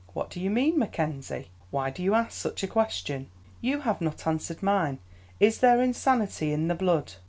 [0.13, 1.51] "What do you mean, Mackenzie?
[1.69, 3.29] Why do you ask such a question?"
[3.61, 4.97] "You have not answered mine.
[5.39, 7.13] Is there insanity in the blood?"